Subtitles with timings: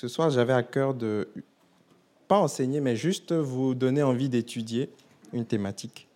[0.00, 1.28] Ce soir, j'avais à cœur de,
[2.28, 4.90] pas enseigner, mais juste vous donner envie d'étudier
[5.32, 6.06] une thématique.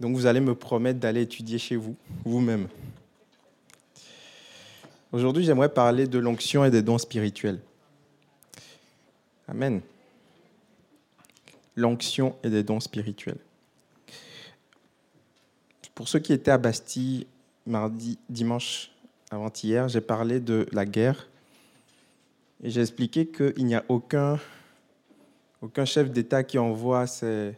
[0.00, 2.68] Donc vous allez me promettre d'aller étudier chez vous, vous-même.
[5.12, 7.60] Aujourd'hui, j'aimerais parler de l'onction et des dons spirituels.
[9.46, 9.82] Amen.
[11.76, 13.36] L'onction et des dons spirituels.
[15.94, 17.26] Pour ceux qui étaient à Bastille
[17.66, 18.92] mardi, dimanche
[19.30, 21.29] avant-hier, j'ai parlé de la guerre
[22.62, 24.38] et j'ai expliqué qu'il n'y a aucun,
[25.62, 27.54] aucun chef d'État qui envoie ses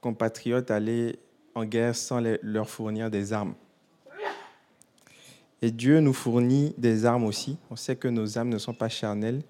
[0.00, 1.18] compatriotes aller
[1.54, 3.54] en guerre sans leur fournir des armes.
[5.62, 7.56] Et Dieu nous fournit des armes aussi.
[7.70, 9.42] On sait que nos âmes ne sont pas charnelles,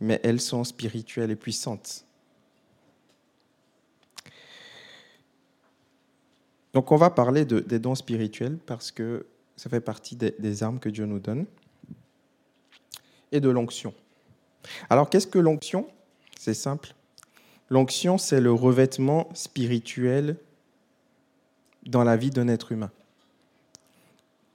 [0.00, 2.04] mais elles sont spirituelles et puissantes.
[6.74, 9.24] Donc on va parler des dons spirituels parce que
[9.56, 11.46] ça fait partie des, armes que Dieu nous donne
[13.32, 13.94] et de l'onction.
[14.90, 15.88] Alors qu'est-ce que l'onction?
[16.38, 16.94] C'est simple.
[17.68, 20.36] L'onction, c'est le revêtement spirituel
[21.84, 22.90] dans la vie d'un être humain.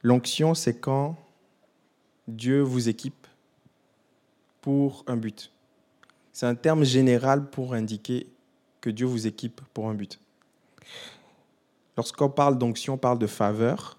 [0.01, 1.15] L'onction, c'est quand
[2.27, 3.27] Dieu vous équipe
[4.61, 5.51] pour un but.
[6.31, 8.27] C'est un terme général pour indiquer
[8.79, 10.19] que Dieu vous équipe pour un but.
[11.97, 13.97] Lorsqu'on parle d'onction, on parle de faveur,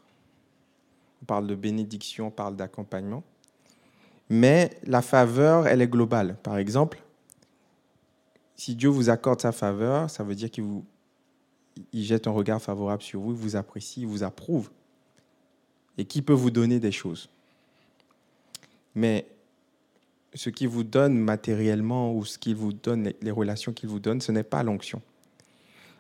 [1.22, 3.22] on parle de bénédiction, on parle d'accompagnement.
[4.33, 6.38] Mais la faveur, elle est globale.
[6.42, 7.02] Par exemple,
[8.56, 10.86] si Dieu vous accorde sa faveur, ça veut dire qu'il vous
[11.92, 14.70] il jette un regard favorable sur vous, il vous apprécie, il vous approuve.
[15.98, 17.28] Et qui peut vous donner des choses.
[18.94, 19.27] Mais
[20.33, 24.22] ce qu'il vous donne matériellement ou ce qu'il vous donne, les relations qu'il vous donne,
[24.22, 25.03] ce n'est pas l'onction.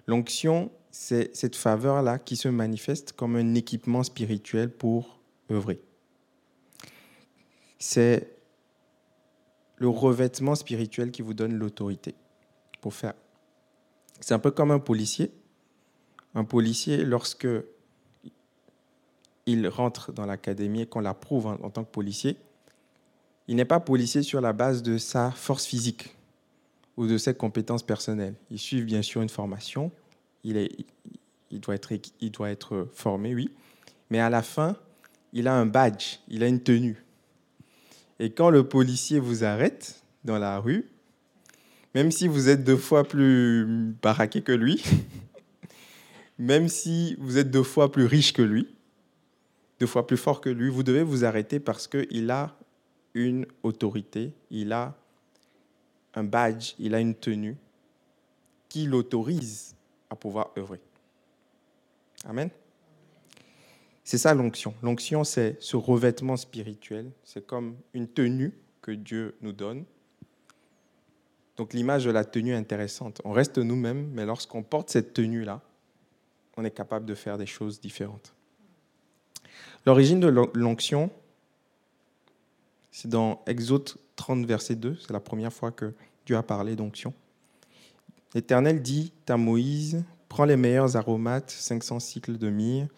[0.06, 5.18] L'onction, c'est cette faveur-là qui se manifeste comme un équipement spirituel pour
[5.50, 5.82] œuvrer.
[7.84, 8.28] C'est
[9.74, 12.14] le revêtement spirituel qui vous donne l'autorité
[12.80, 13.14] pour faire.
[14.20, 15.32] C'est un peu comme un policier.
[16.36, 17.48] Un policier, lorsque
[19.46, 22.36] il rentre dans l'académie et qu'on l'approuve en, tant que policier,
[23.48, 26.14] il n'est pas policier sur la base de sa force physique
[26.96, 28.36] ou de ses compétences personnelles.
[28.52, 29.90] Il suit bien sûr une formation,
[30.44, 30.70] il, est,
[31.50, 31.74] il doit
[32.48, 33.50] être formé, oui.
[34.08, 34.76] Mais à la fin,
[35.32, 37.01] il a un badge, il a une tenue.
[38.22, 40.88] Et quand le policier vous arrête dans la rue,
[41.92, 44.80] même si vous êtes deux fois plus baraqué que lui,
[46.38, 48.72] même si vous êtes deux fois plus riche que lui,
[49.80, 52.56] deux fois plus fort que lui, vous devez vous arrêter parce qu'il a
[53.14, 54.96] une autorité, il a
[56.14, 57.56] un badge, il a une tenue
[58.68, 59.74] qui l'autorise
[60.10, 60.78] à pouvoir œuvrer.
[62.24, 62.50] Amen.
[64.04, 64.74] C'est ça l'onction.
[64.82, 67.10] L'onction, c'est ce revêtement spirituel.
[67.24, 69.84] C'est comme une tenue que Dieu nous donne.
[71.56, 73.20] Donc l'image de la tenue est intéressante.
[73.24, 75.60] On reste nous-mêmes, mais lorsqu'on porte cette tenue-là,
[76.56, 78.34] on est capable de faire des choses différentes.
[79.86, 81.10] L'origine de l'onction,
[82.90, 84.96] c'est dans Exode 30, verset 2.
[85.00, 85.94] C'est la première fois que
[86.26, 87.14] Dieu a parlé d'onction.
[88.34, 92.88] L'Éternel dit à Moïse, prends les meilleurs aromates, 500 cycles de myrrhe,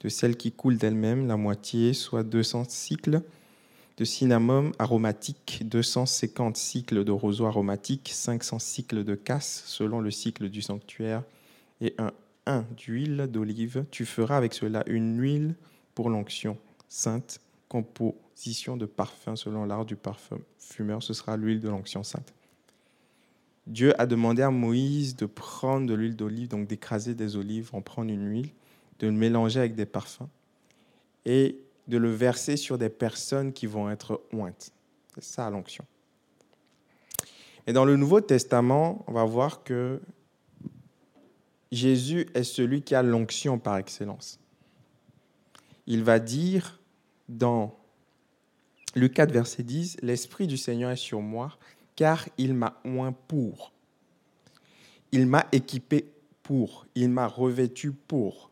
[0.00, 3.22] de celles qui coulent d'elles-mêmes, la moitié, soit 200 cycles
[3.96, 10.48] de cinnamome aromatique, 250 cycles de roseau aromatique, 500 cycles de casse selon le cycle
[10.48, 11.24] du sanctuaire,
[11.80, 12.12] et un
[12.46, 13.84] 1 d'huile d'olive.
[13.90, 15.54] Tu feras avec cela une huile
[15.94, 16.56] pour l'onction
[16.88, 22.32] sainte, composition de parfum selon l'art du parfum fumeur, ce sera l'huile de l'onction sainte.
[23.66, 27.82] Dieu a demandé à Moïse de prendre de l'huile d'olive, donc d'écraser des olives, en
[27.82, 28.50] prendre une huile,
[28.98, 30.28] de le mélanger avec des parfums
[31.24, 34.72] et de le verser sur des personnes qui vont être ointes.
[35.14, 35.84] C'est ça l'onction.
[37.66, 40.00] Et dans le Nouveau Testament, on va voir que
[41.70, 44.40] Jésus est celui qui a l'onction par excellence.
[45.86, 46.80] Il va dire
[47.28, 47.78] dans
[48.94, 51.58] Luc 4, verset 10, L'Esprit du Seigneur est sur moi
[51.94, 53.72] car il m'a oint pour.
[55.12, 56.10] Il m'a équipé
[56.42, 56.86] pour.
[56.94, 58.50] Il m'a revêtu pour.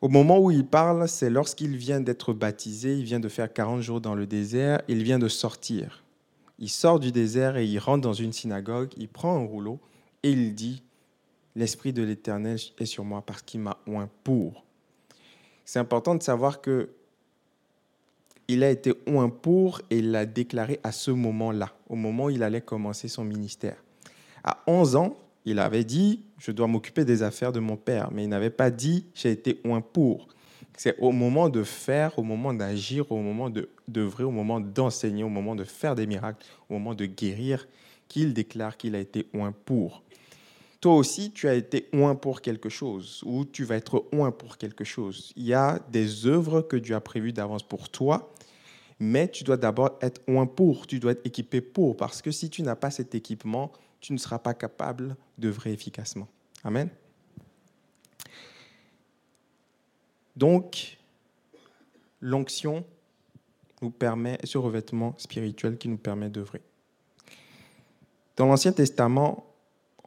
[0.00, 3.82] Au moment où il parle, c'est lorsqu'il vient d'être baptisé, il vient de faire 40
[3.82, 6.04] jours dans le désert, il vient de sortir.
[6.58, 9.78] Il sort du désert et il rentre dans une synagogue, il prend un rouleau
[10.22, 10.82] et il dit,
[11.56, 14.64] L'Esprit de l'Éternel est sur moi parce qu'il m'a oint pour.
[15.64, 16.90] C'est important de savoir que
[18.48, 22.30] il a été oint pour et il l'a déclaré à ce moment-là, au moment où
[22.30, 23.76] il allait commencer son ministère.
[24.42, 28.24] À 11 ans, il avait dit, je dois m'occuper des affaires de mon père, mais
[28.24, 30.28] il n'avait pas dit, j'ai été oint pour.
[30.76, 33.50] C'est au moment de faire, au moment d'agir, au moment
[33.88, 37.68] d'œuvrer, au moment d'enseigner, au moment de faire des miracles, au moment de guérir,
[38.08, 40.02] qu'il déclare qu'il a été oint pour.
[40.80, 44.56] Toi aussi, tu as été oint pour quelque chose, ou tu vas être oint pour
[44.56, 45.32] quelque chose.
[45.36, 48.32] Il y a des œuvres que Dieu a prévues d'avance pour toi,
[48.98, 52.48] mais tu dois d'abord être oint pour, tu dois être équipé pour, parce que si
[52.48, 56.28] tu n'as pas cet équipement, tu ne seras pas capable d'œuvrer efficacement.
[56.64, 56.88] Amen.
[60.36, 60.98] Donc,
[62.20, 62.84] l'onction
[63.82, 66.60] nous permet, ce revêtement spirituel qui nous permet d'œuvrer.
[68.36, 69.46] Dans l'Ancien Testament,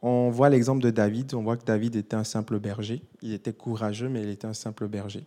[0.02, 1.34] on voit l'exemple de David.
[1.34, 3.02] On voit que David était un simple berger.
[3.22, 5.24] Il était courageux, mais il était un simple berger.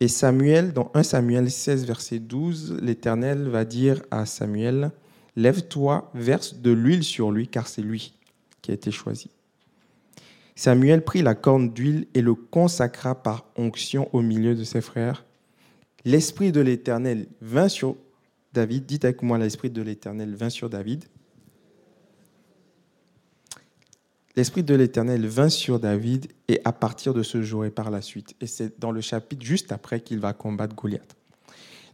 [0.00, 4.90] Et Samuel, dans 1 Samuel 16, verset 12, l'Éternel va dire à Samuel,
[5.36, 8.14] Lève-toi, verse de l'huile sur lui, car c'est lui
[8.60, 9.30] qui a été choisi.
[10.54, 15.24] Samuel prit la corne d'huile et le consacra par onction au milieu de ses frères.
[16.04, 17.96] L'Esprit de l'Éternel vint sur
[18.52, 18.86] David.
[18.86, 21.04] Dites avec moi, l'Esprit de l'Éternel vint sur David.
[24.36, 28.02] L'Esprit de l'Éternel vint sur David et à partir de ce jour et par la
[28.02, 28.34] suite.
[28.40, 31.16] Et c'est dans le chapitre juste après qu'il va combattre Goliath.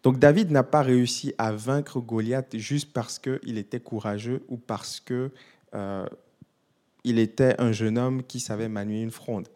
[0.02, 5.00] Donc David n'a pas réussi à vaincre Goliath juste parce qu'il était courageux ou parce
[5.00, 5.30] que
[5.74, 6.06] euh,
[7.04, 9.48] il était un jeune homme qui savait manier une fronde.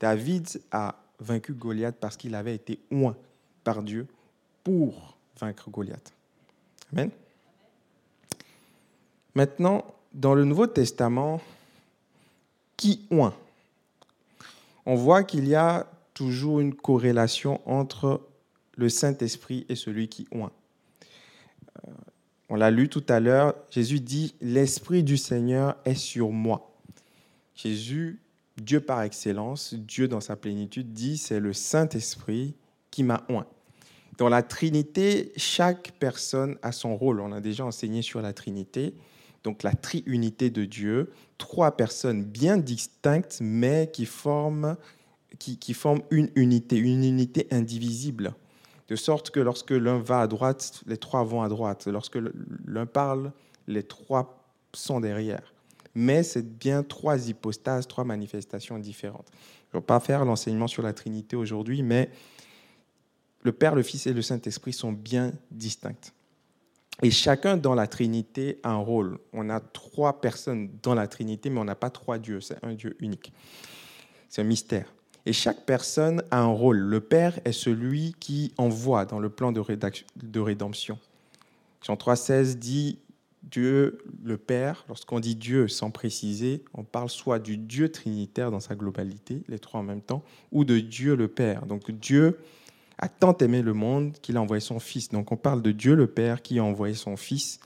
[0.00, 3.16] David a vaincu Goliath parce qu'il avait été oint
[3.62, 4.06] par Dieu
[4.62, 6.12] pour vaincre Goliath.
[6.92, 7.10] Amen.
[9.34, 11.40] Maintenant, dans le Nouveau Testament,
[12.76, 13.34] qui oint?
[14.86, 18.20] On voit qu'il y a toujours une corrélation entre
[18.76, 20.52] le Saint-Esprit et celui qui oint.
[21.86, 21.92] Euh,
[22.48, 26.74] on l'a lu tout à l'heure, Jésus dit, L'Esprit du Seigneur est sur moi.
[27.54, 28.20] Jésus,
[28.56, 32.54] Dieu par excellence, Dieu dans sa plénitude, dit c'est le Saint-Esprit
[32.90, 33.46] qui m'a oint.
[34.18, 37.20] Dans la Trinité, chaque personne a son rôle.
[37.20, 38.94] On a déjà enseigné sur la Trinité,
[39.42, 44.76] donc la triunité de Dieu, trois personnes bien distinctes, mais qui forment
[46.10, 48.34] une unité, une unité indivisible.
[48.88, 51.86] De sorte que lorsque l'un va à droite, les trois vont à droite.
[51.86, 52.18] Lorsque
[52.66, 53.32] l'un parle,
[53.66, 54.44] les trois
[54.74, 55.54] sont derrière
[55.94, 59.28] mais c'est bien trois hypostases, trois manifestations différentes.
[59.70, 62.10] Je ne vais pas faire l'enseignement sur la Trinité aujourd'hui, mais
[63.42, 66.12] le Père, le Fils et le Saint-Esprit sont bien distincts.
[67.02, 69.18] Et chacun dans la Trinité a un rôle.
[69.32, 72.40] On a trois personnes dans la Trinité, mais on n'a pas trois dieux.
[72.40, 73.32] C'est un Dieu unique.
[74.28, 74.92] C'est un mystère.
[75.26, 76.78] Et chaque personne a un rôle.
[76.78, 79.60] Le Père est celui qui envoie dans le plan de,
[80.40, 80.98] rédemption.
[81.82, 82.98] Jean 3,16 dit
[83.42, 88.60] Dieu le Père, lorsqu'on dit Dieu sans préciser, on parle soit du Dieu trinitaire dans
[88.60, 90.22] sa globalité, les trois en même temps,
[90.52, 91.66] ou de Dieu le Père.
[91.66, 92.38] Donc Dieu
[92.98, 95.08] a tant aimé le monde qu'il a envoyé son Fils.
[95.08, 97.60] Donc on parle de Dieu le Père qui a envoyé son Fils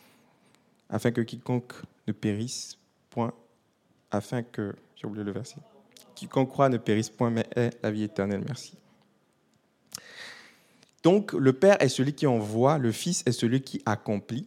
[0.90, 1.74] afin que quiconque
[2.06, 2.78] ne périsse
[3.10, 3.32] point,
[4.10, 5.56] afin que, j'ai oublié le verset,
[6.20, 8.42] quiconque croit ne périsse point, mais ait la vie éternelle.
[8.46, 8.74] Merci.
[11.02, 14.46] Donc le Père est celui qui envoie, le Fils est celui qui accomplit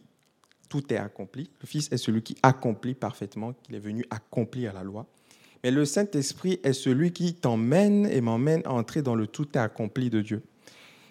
[0.72, 1.50] tout est accompli.
[1.60, 5.04] Le Fils est celui qui accomplit parfaitement, qu'il est venu accomplir la loi.
[5.62, 9.58] Mais le Saint-Esprit est celui qui t'emmène et m'emmène à entrer dans le tout est
[9.58, 10.42] accompli de Dieu.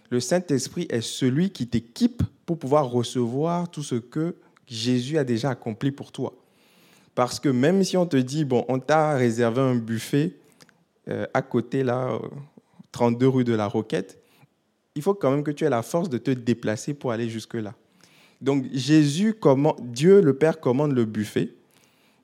[0.10, 4.36] Le Saint-Esprit est celui qui t'équipe pour pouvoir recevoir tout ce que
[4.66, 6.34] Jésus a déjà accompli pour toi.
[7.13, 10.38] Parce que même si on te dit, bon, on t'a réservé un buffet
[11.12, 12.20] euh, à côté, là,
[12.91, 14.22] 32 rue de la Roquette,
[14.96, 17.75] il faut quand même que tu aies la force de te déplacer pour aller jusque-là.
[18.41, 19.36] Donc Jésus,
[19.82, 21.53] Dieu le Père commande le buffet.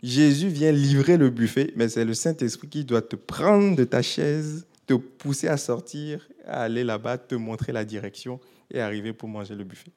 [0.03, 4.01] Jésus vient livrer le buffet, mais c'est le Saint-Esprit qui doit te prendre de ta
[4.01, 8.39] chaise, te pousser à sortir, à aller là-bas, te montrer la direction
[8.71, 9.91] et arriver pour manger le buffet.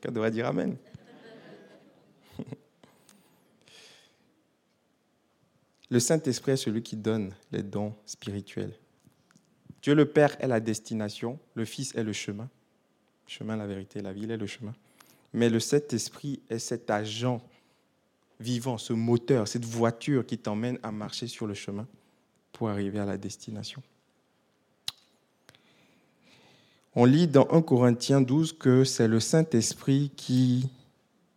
[0.00, 0.76] Quelqu'un devrait dire Amen.
[5.92, 8.72] Le Saint-Esprit est celui qui donne les dons spirituels.
[9.82, 12.48] Dieu le Père est la destination, le Fils est le chemin.
[13.26, 14.72] Le chemin, la vérité, la vie est le chemin.
[15.34, 17.42] Mais le Saint-Esprit est cet agent
[18.40, 21.86] vivant, ce moteur, cette voiture qui t'emmène à marcher sur le chemin
[22.52, 23.82] pour arriver à la destination.
[26.94, 30.70] On lit dans 1 Corinthiens 12 que c'est le Saint-Esprit qui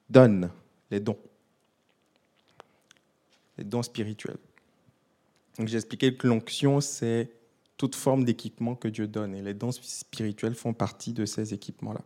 [0.09, 0.49] donne
[0.91, 1.19] les dons,
[3.57, 4.37] les dons spirituels.
[5.57, 7.29] Donc j'ai expliqué que l'onction, c'est
[7.77, 12.01] toute forme d'équipement que Dieu donne, et les dons spirituels font partie de ces équipements-là.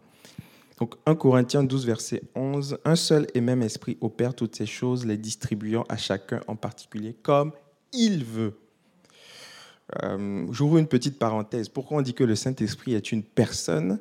[0.80, 5.06] Donc 1 Corinthiens 12, verset 11, un seul et même esprit opère toutes ces choses,
[5.06, 7.52] les distribuant à chacun en particulier comme
[7.92, 8.58] il veut.
[10.04, 11.68] Euh, j'ouvre une petite parenthèse.
[11.68, 14.00] Pourquoi on dit que le Saint-Esprit est une personne?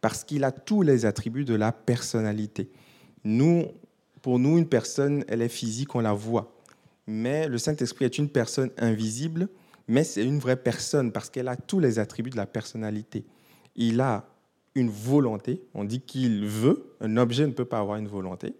[0.00, 2.70] Parce qu'il a tous les attributs de la personnalité.
[3.24, 3.66] Nous,
[4.22, 6.57] pour nous, une personne, elle est physique, on la voit.
[7.10, 9.48] Mais le Saint-Esprit est une personne invisible,
[9.88, 13.24] mais c'est une vraie personne parce qu'elle a tous les attributs de la personnalité.
[13.76, 14.28] Il a
[14.74, 18.54] une volonté, on dit qu'il veut, un objet ne peut pas avoir une volonté.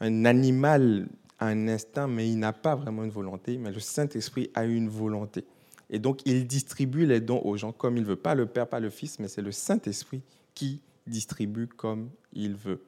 [0.00, 1.06] Un animal
[1.38, 4.88] a un instinct, mais il n'a pas vraiment une volonté, mais le Saint-Esprit a une
[4.88, 5.44] volonté.
[5.90, 8.16] Et donc, il distribue les dons aux gens comme il veut.
[8.16, 10.22] Pas le Père, pas le Fils, mais c'est le Saint-Esprit
[10.56, 12.80] qui distribue comme il veut.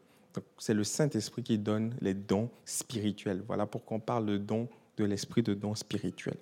[0.59, 3.43] C'est le Saint-Esprit qui donne les dons spirituels.
[3.47, 6.39] Voilà pourquoi on parle de dons de l'esprit, de dons spirituels.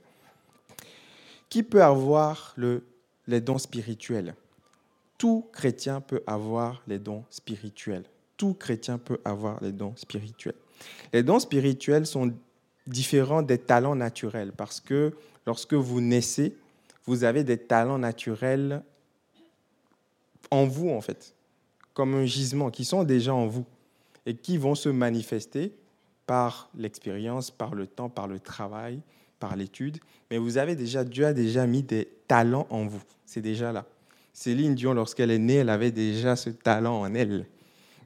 [1.48, 2.84] Qui peut avoir le,
[3.26, 4.34] les dons spirituels?
[5.18, 8.04] Tout chrétien peut avoir les dons spirituels.
[8.36, 10.56] Tout chrétien peut avoir les dons spirituels.
[11.12, 12.32] Les dons spirituels sont
[12.86, 15.14] différents des talents naturels parce que
[15.46, 16.56] lorsque vous naissez,
[17.06, 18.82] vous avez des talents naturels
[20.50, 21.34] en vous, en fait,
[21.94, 23.64] comme un gisement, qui sont déjà en vous
[24.26, 25.74] et qui vont se manifester
[26.26, 29.00] par l'expérience, par le temps, par le travail,
[29.38, 29.98] par l'étude.
[30.30, 33.02] Mais vous avez déjà, Dieu a déjà mis des talents en vous.
[33.26, 33.84] C'est déjà là.
[34.32, 37.46] Céline Dion, lorsqu'elle est née, elle avait déjà ce talent en elle.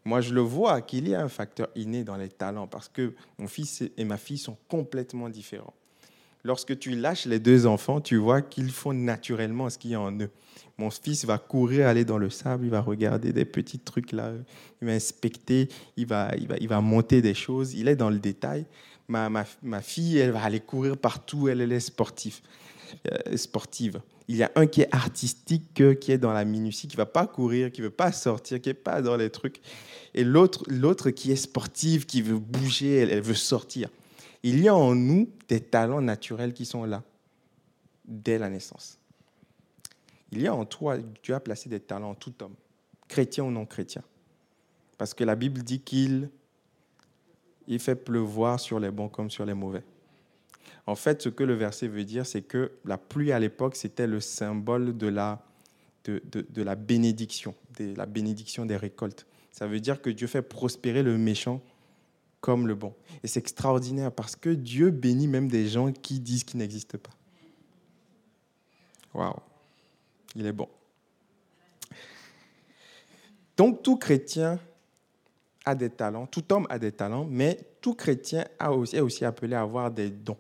[0.05, 3.15] Moi, je le vois qu'il y a un facteur inné dans les talents parce que
[3.39, 5.75] mon fils et ma fille sont complètement différents.
[6.45, 10.01] Lorsque tu lâches les deux enfants, tu vois qu'ils font naturellement ce qu'il y a
[10.01, 10.31] en eux.
[10.79, 14.33] Mon fils va courir, aller dans le sable, il va regarder des petits trucs là,
[14.81, 18.11] il va inspecter, il va, il va, il va monter des choses, il est dans
[18.11, 18.65] le détail.
[19.09, 22.41] Ma, ma, ma fille, elle va aller courir partout, elle, est sportive.
[23.11, 24.01] Euh, sportive.
[24.29, 27.27] Il y a un qui est artistique, qui est dans la minutie, qui va pas
[27.27, 29.61] courir, qui veut pas sortir, qui est pas dans les trucs.
[30.15, 33.89] Et l'autre, l'autre qui est sportive, qui veut bouger, elle veut sortir.
[34.43, 37.03] Il y a en nous des talents naturels qui sont là
[38.05, 38.99] dès la naissance.
[40.31, 42.55] Il y a en toi, Dieu a placé des talents en tout homme,
[43.09, 44.03] chrétien ou non chrétien.
[44.97, 46.31] Parce que la Bible dit qu'il
[47.67, 49.85] il fait pleuvoir sur les bons comme sur les mauvais.
[50.87, 54.07] En fait, ce que le verset veut dire, c'est que la pluie à l'époque, c'était
[54.07, 55.45] le symbole de la,
[56.05, 59.27] de, de, la bénédiction, de la bénédiction des récoltes.
[59.53, 61.61] Ça veut dire que Dieu fait prospérer le méchant
[62.41, 62.95] comme le bon.
[63.23, 67.11] Et c'est extraordinaire parce que Dieu bénit même des gens qui disent qu'ils n'existent pas.
[69.15, 69.35] Waouh,
[70.35, 70.69] il est bon.
[73.57, 74.61] Donc tout chrétien
[75.65, 79.25] a des talents, tout homme a des talents, mais tout chrétien a aussi, est aussi
[79.25, 80.39] appelé à avoir des dons.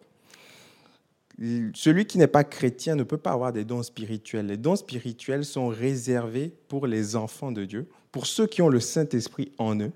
[1.74, 4.46] Celui qui n'est pas chrétien ne peut pas avoir des dons spirituels.
[4.46, 8.80] Les dons spirituels sont réservés pour les enfants de Dieu, pour ceux qui ont le
[8.80, 9.92] Saint-Esprit en eux,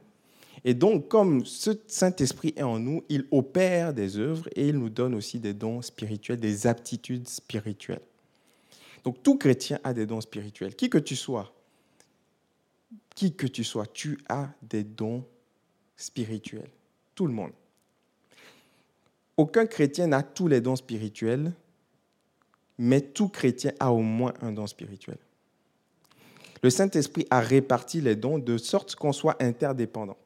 [0.65, 4.91] et donc, comme ce Saint-Esprit est en nous, il opère des œuvres et il nous
[4.91, 8.03] donne aussi des dons spirituels, des aptitudes spirituelles.
[9.03, 10.77] Donc, tout chrétien a des dons spirituels.
[10.77, 11.53] Qui que tu sois,
[13.17, 15.25] qui que tu sois, tu as des dons
[15.97, 16.71] spirituels.
[17.17, 17.53] Tout le monde.
[19.37, 21.53] Aucun chrétien n'a tous les dons spirituels,
[22.79, 25.19] mais tout chrétien a au moins un don spirituel.
[26.63, 30.17] Le Saint-Esprit a réparti les dons de sorte qu'on soit interdépendants.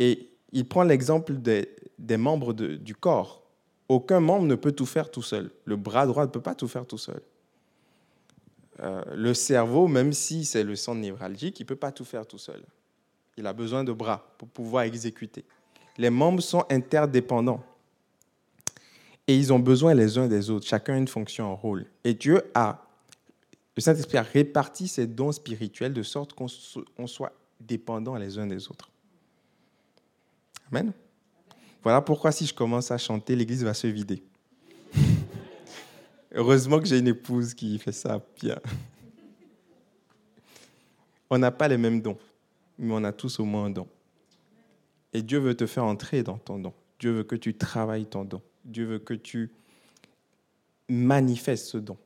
[0.00, 1.68] Et il prend l'exemple des,
[2.16, 3.44] membres du corps.
[3.88, 5.50] Aucun membre ne peut tout faire tout seul.
[5.64, 7.20] Le bras droit ne peut pas tout faire tout seul.
[8.80, 12.26] Euh, le cerveau, même si c'est le centre névralgique, il ne peut pas tout faire
[12.26, 12.62] tout seul.
[13.36, 15.44] Il a besoin de bras pour pouvoir exécuter.
[15.98, 17.62] Les membres sont interdépendants.
[19.26, 20.66] Et ils ont besoin les uns des autres.
[20.66, 21.86] Chacun a une fonction, un rôle.
[22.04, 22.86] Et Dieu a,
[23.76, 26.48] le Saint-Esprit a réparti ses dons spirituels de sorte qu'on
[27.06, 28.90] soit dépendants les uns des autres.
[31.82, 34.22] Voilà pourquoi si je commence à chanter, l'église va se vider.
[36.32, 38.58] Heureusement que j'ai une épouse qui fait ça bien.
[41.28, 42.18] On n'a pas les mêmes dons,
[42.78, 43.88] mais on a tous au moins un don.
[45.12, 46.72] Et Dieu veut te faire entrer dans ton don.
[46.98, 48.42] Dieu veut que tu travailles ton don.
[48.64, 49.50] Dieu veut que tu
[50.88, 51.96] manifestes ce don.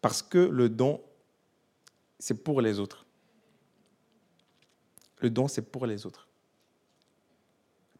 [0.00, 1.00] Parce que le don,
[2.18, 3.04] c'est pour les autres.
[5.20, 6.28] Le don, c'est pour les autres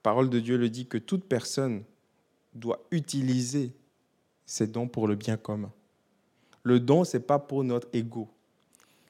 [0.04, 1.82] parole de Dieu le dit que toute personne
[2.52, 3.72] doit utiliser
[4.44, 5.72] ses dons pour le bien commun.
[6.62, 8.28] Le don, ce n'est pas pour notre ego.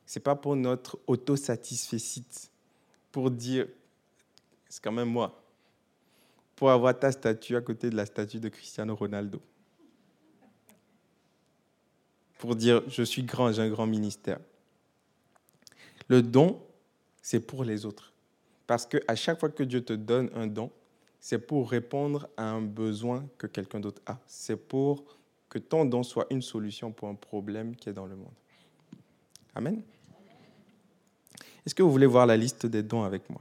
[0.07, 1.99] Ce n'est pas pour notre autosatisfait,
[3.11, 3.67] pour dire,
[4.69, 5.43] c'est quand même moi,
[6.55, 9.43] pour avoir ta statue à côté de la statue de Cristiano Ronaldo.
[12.39, 14.39] Pour dire, je suis grand, j'ai un grand ministère.
[16.07, 16.63] Le don,
[17.21, 18.13] c'est pour les autres.
[18.69, 20.71] Parce qu'à chaque fois que Dieu te donne un don,
[21.25, 24.19] c'est pour répondre à un besoin que quelqu'un d'autre a.
[24.27, 25.17] C'est pour
[25.49, 28.35] que ton don soit une solution pour un problème qui est dans le monde.
[29.55, 29.81] Amen.
[31.65, 33.41] Est-ce que vous voulez voir la liste des dons avec moi?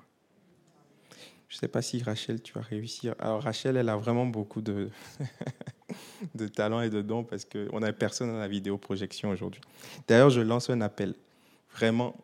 [1.49, 3.15] Je ne sais pas si Rachel, tu vas réussir.
[3.19, 4.89] Alors Rachel, elle a vraiment beaucoup de,
[6.35, 9.59] de talents et de dons parce qu'on n'a personne dans la vidéo projection aujourd'hui.
[10.07, 11.15] D'ailleurs, je lance un appel.
[11.73, 12.15] Vraiment,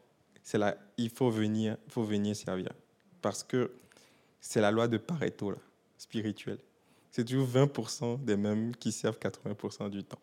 [0.42, 2.72] c'est là, il faut venir, faut venir servir.
[3.22, 3.74] Parce que
[4.40, 5.58] c'est la loi de Pareto, là,
[5.98, 6.60] spirituelle.
[7.12, 10.20] C'est toujours 20% des mêmes qui servent 80% du temps.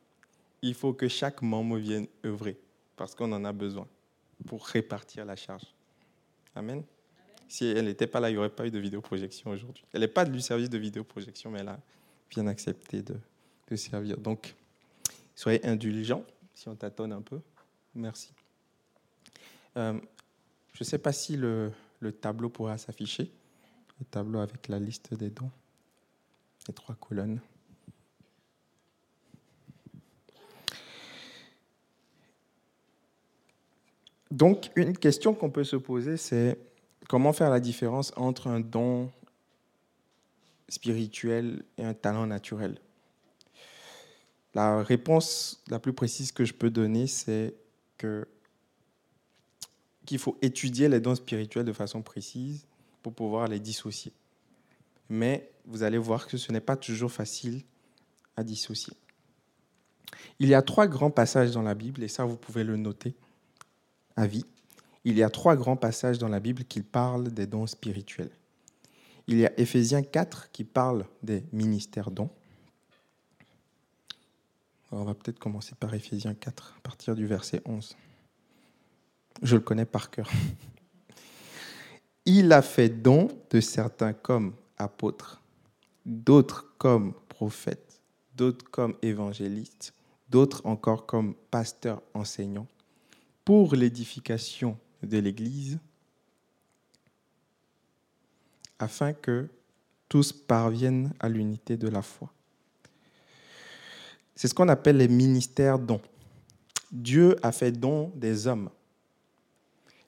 [0.62, 2.58] Il faut que chaque membre vienne œuvrer
[2.96, 3.86] parce qu'on en a besoin
[4.46, 5.64] pour répartir la charge.
[6.54, 6.82] Amen.
[7.48, 9.84] Si elle n'était pas là, il n'y aurait pas eu de vidéoprojection aujourd'hui.
[9.92, 11.80] Elle n'est pas du service de vidéoprojection, mais elle a
[12.30, 13.16] bien accepté de,
[13.76, 14.16] servir.
[14.16, 14.54] Donc,
[15.34, 17.40] soyez indulgents si on tâtonne un peu.
[17.94, 18.30] Merci.
[19.76, 19.98] Euh,
[20.72, 21.72] je ne sais pas si le
[22.20, 23.30] tableau pourra s'afficher,
[23.98, 25.50] le tableau avec la liste des dons,
[26.68, 27.40] les trois colonnes.
[34.30, 36.58] Donc, une question qu'on peut se poser, c'est
[37.08, 39.10] comment faire la différence entre un don
[40.68, 42.78] spirituel et un talent naturel?
[44.52, 47.54] La réponse la plus précise que je peux donner, c'est
[47.98, 48.26] que
[50.04, 52.66] qu'il faut étudier les dons spirituels de façon précise
[53.06, 54.12] pour pouvoir les dissocier.
[55.08, 57.62] Mais vous allez voir que ce n'est pas toujours facile
[58.36, 58.94] à dissocier.
[60.40, 63.14] Il y a trois grands passages dans la Bible, et ça vous pouvez le noter
[64.16, 64.44] à vie,
[65.04, 68.32] il y a trois grands passages dans la Bible qui parlent des dons spirituels.
[69.28, 72.30] Il y a Éphésiens 4 qui parle des ministères dons.
[74.90, 77.96] on va peut-être commencer par Éphésiens 4 à partir du verset 11.
[79.42, 80.28] Je le connais par cœur.
[82.28, 85.40] Il a fait don de certains comme apôtres,
[86.04, 88.00] d'autres comme prophètes,
[88.34, 89.94] d'autres comme évangélistes,
[90.28, 92.66] d'autres encore comme pasteurs enseignants
[93.44, 95.78] pour l'édification de l'Église,
[98.80, 99.48] afin que
[100.08, 102.28] tous parviennent à l'unité de la foi.
[104.34, 106.02] C'est ce qu'on appelle les ministères dons.
[106.90, 108.68] Dieu a fait don des hommes.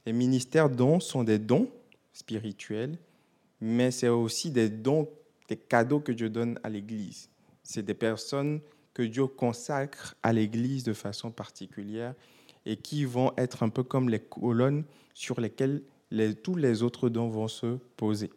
[0.05, 1.71] Les ministères dons sont des dons
[2.19, 2.99] spirituels,
[3.61, 5.09] mais c'est aussi des dons,
[5.49, 7.31] des cadeaux que Dieu donne à l'Église.
[7.63, 8.61] C'est des personnes
[8.93, 12.15] que Dieu consacre à l'Église de façon particulière
[12.67, 15.83] et qui vont être un peu comme les colonnes sur lesquelles
[16.43, 18.31] tous les autres dons vont se poser.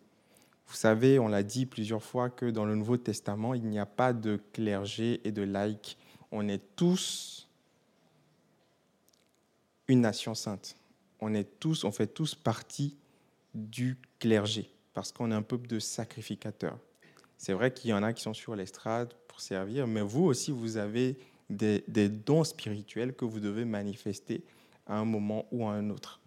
[0.68, 3.86] Vous savez, on l'a dit plusieurs fois que dans le Nouveau Testament, il n'y a
[3.86, 5.98] pas de clergé et de laïcs.
[6.32, 7.50] On est tous
[9.88, 10.78] une nation sainte.
[11.20, 12.96] On est tous, on fait tous partie
[13.54, 16.78] du clergé parce qu'on est un peuple de sacrificateurs.
[17.38, 20.52] C'est vrai qu'il y en a qui sont sur l'estrade pour servir, mais vous aussi,
[20.52, 21.18] vous avez
[21.50, 24.44] des, dons spirituels que vous devez manifester
[24.88, 26.20] à un moment ou à un autre.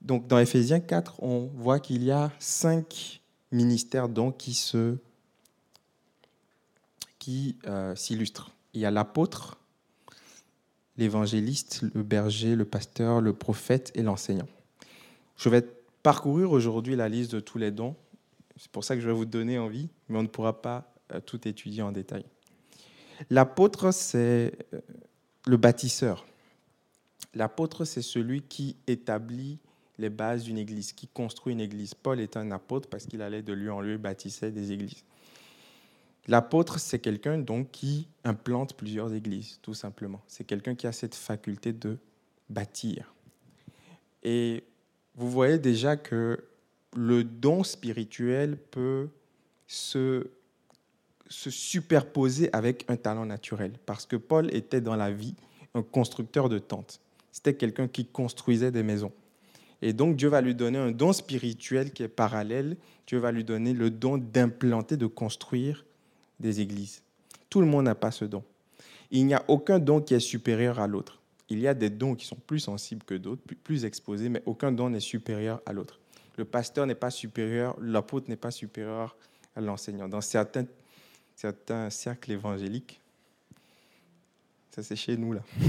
[0.00, 3.20] Donc dans Ephésiens 4, on voit qu'il y a cinq
[3.52, 4.96] ministères dons qui se
[7.18, 8.50] qui euh, s'illustrent.
[8.72, 9.58] Il y a l'apôtre,
[10.96, 14.48] l'évangéliste, le berger, le pasteur, le prophète et l'enseignant.
[15.36, 15.66] Je vais
[16.02, 17.96] parcourir aujourd'hui la liste de tous les dons.
[18.56, 21.20] C'est pour ça que je vais vous donner envie, mais on ne pourra pas euh,
[21.20, 22.24] tout étudier en détail.
[23.28, 24.80] L'apôtre, c'est euh,
[25.46, 26.26] le bâtisseur.
[27.34, 29.58] L'apôtre, c'est celui qui établit
[29.98, 31.94] les bases d'une église, qui construit une église.
[31.94, 35.04] Paul est un apôtre parce qu'il allait de lieu en lieu bâtissait des églises.
[36.26, 40.22] L'apôtre, c'est quelqu'un donc qui implante plusieurs églises, tout simplement.
[40.26, 41.98] C'est quelqu'un qui a cette faculté de
[42.48, 43.14] bâtir.
[44.22, 44.64] Et
[45.16, 46.44] vous voyez déjà que
[46.96, 49.08] le don spirituel peut
[49.66, 50.28] se
[51.30, 53.72] se superposer avec un talent naturel.
[53.86, 55.34] Parce que Paul était dans la vie
[55.74, 57.00] un constructeur de tentes.
[57.32, 59.12] C'était quelqu'un qui construisait des maisons.
[59.80, 62.76] Et donc Dieu va lui donner un don spirituel qui est parallèle.
[63.06, 65.86] Dieu va lui donner le don d'implanter, de construire
[66.40, 67.02] des églises.
[67.48, 68.42] Tout le monde n'a pas ce don.
[69.12, 71.19] Il n'y a aucun don qui est supérieur à l'autre.
[71.50, 74.72] Il y a des dons qui sont plus sensibles que d'autres, plus exposés, mais aucun
[74.72, 75.98] don n'est supérieur à l'autre.
[76.36, 79.16] Le pasteur n'est pas supérieur, l'apôtre n'est pas supérieur
[79.54, 80.08] à l'enseignant.
[80.08, 80.64] Dans certains
[81.40, 83.00] certains cercles évangéliques.
[84.72, 85.40] Ça, c'est chez nous, là.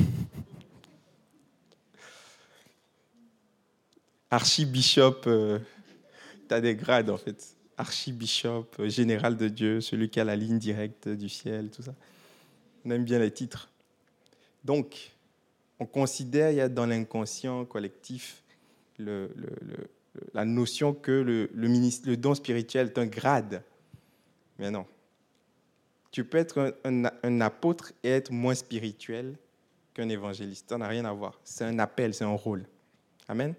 [4.30, 5.60] Archibishop, euh,
[6.50, 7.56] tu as des grades, en fait.
[7.78, 11.96] Archibishop, euh, général de Dieu, celui qui a la ligne directe du ciel, tout ça.
[12.84, 13.70] On aime bien les titres.
[14.66, 15.14] Donc,
[15.82, 18.44] on considère, il y a dans l'inconscient collectif
[19.00, 19.34] le,
[20.32, 23.64] la notion que le don spirituel est un grade.
[24.60, 24.86] Mais non,
[26.12, 29.36] Tu peux être un, apôtre et être moins spirituel
[29.96, 30.70] qu'un évangéliste.
[30.70, 31.42] Ça n'a rien à voir.
[31.44, 32.64] C'est un appel, c'est un rôle.
[33.28, 33.56] Amen.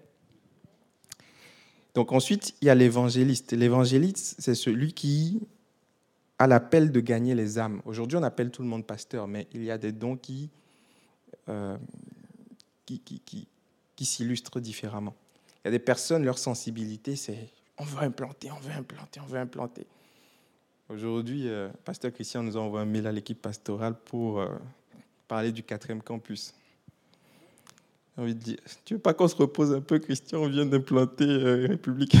[1.93, 3.51] Donc ensuite, il y a l'évangéliste.
[3.51, 5.41] L'évangéliste, c'est celui qui
[6.39, 7.81] a l'appel de gagner les âmes.
[7.83, 10.49] Aujourd'hui, on appelle tout le monde pasteur, mais il y a des dons qui,
[11.49, 11.77] euh,
[12.85, 13.47] qui, qui,
[13.95, 15.15] qui, s'illustrent différemment.
[15.63, 19.25] Il y a des personnes, leur sensibilité, c'est on veut implanter, on veut implanter, on
[19.25, 19.87] veut implanter.
[20.89, 24.49] Aujourd'hui, euh, Pasteur Christian nous a envoyé un mail à l'équipe pastorale pour euh,
[25.27, 26.53] parler du quatrième campus.
[28.15, 30.43] J'ai envie de dire, tu veux pas qu'on se repose un peu, Christian?
[30.43, 32.15] On vient d'implanter euh, République.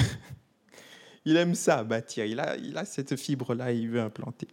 [1.25, 2.25] il aime ça, bâtir.
[2.25, 4.47] Il a, il a cette fibre-là, il veut implanter.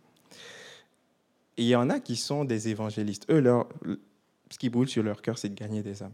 [1.57, 3.27] Et il y en a qui sont des évangélistes.
[3.31, 3.68] Eux, leur,
[4.51, 6.13] ce qui brûle sur leur cœur, c'est de gagner des âmes.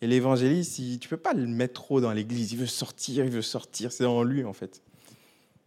[0.00, 2.52] Et l'évangéliste, tu ne peux pas le mettre trop dans l'église.
[2.52, 3.92] Il veut sortir, il veut sortir.
[3.92, 4.80] C'est en lui, en fait.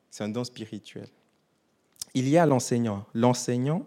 [0.10, 1.08] C'est un don spirituel.
[2.14, 3.06] Il y a l'enseignant.
[3.14, 3.86] L'enseignant,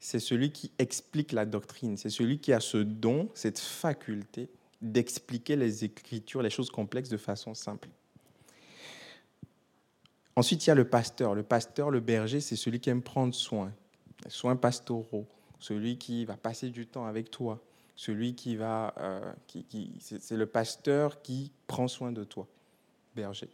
[0.00, 1.96] c'est celui qui explique la doctrine.
[1.96, 4.48] C'est celui qui a ce don, cette faculté
[4.80, 7.88] d'expliquer les Écritures, les choses complexes de façon simple.
[10.34, 11.34] Ensuite, il y a le pasteur.
[11.34, 13.72] Le pasteur, le berger, c'est celui qui aime prendre soin,
[14.28, 15.26] soins pastoraux,
[15.62, 17.62] celui qui va passer du temps avec toi,
[17.94, 19.64] celui qui va, euh, qui,
[20.00, 22.48] c'est le pasteur qui prend soin de toi,
[23.14, 23.48] berger.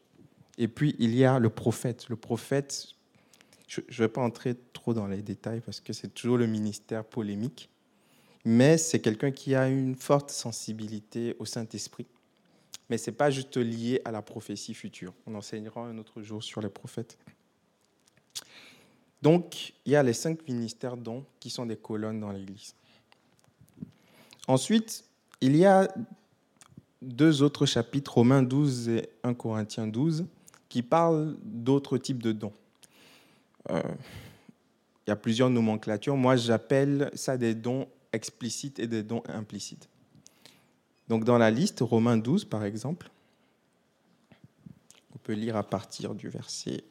[0.56, 2.08] Et puis il y a le prophète.
[2.08, 2.88] Le prophète,
[3.66, 7.04] je ne vais pas entrer trop dans les détails parce que c'est toujours le ministère
[7.04, 7.68] polémique,
[8.42, 12.06] mais c'est quelqu'un qui a une forte sensibilité au Saint-Esprit.
[12.88, 15.12] Mais ce n'est pas juste lié à la prophétie future.
[15.26, 17.18] On enseignera un autre jour sur les prophètes.
[19.22, 22.74] Donc, il y a les cinq ministères dont qui sont des colonnes dans l'Église.
[24.46, 25.04] Ensuite,
[25.40, 25.88] il y a
[27.02, 30.26] deux autres chapitres, Romains 12 et 1 Corinthiens 12,
[30.68, 32.52] qui parlent d'autres types de dons.
[33.70, 33.82] Euh,
[35.06, 36.16] il y a plusieurs nomenclatures.
[36.16, 39.88] Moi, j'appelle ça des dons explicites et des dons implicites.
[41.08, 43.10] Donc, dans la liste, Romains 12, par exemple,
[45.14, 46.84] on peut lire à partir du verset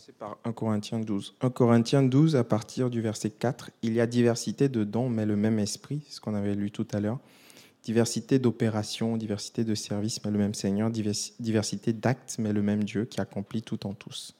[0.00, 1.34] commencer par 1 Corinthiens 12.
[1.40, 5.26] 1 Corinthiens 12, à partir du verset 4, il y a diversité de dons, mais
[5.26, 7.18] le même esprit, ce qu'on avait lu tout à l'heure.
[7.82, 10.90] Diversité d'opérations, diversité de services, mais le même Seigneur.
[10.90, 14.34] Diversité d'actes, mais le même Dieu qui accomplit tout en tous.